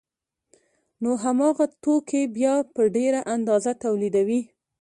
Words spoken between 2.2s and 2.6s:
بیا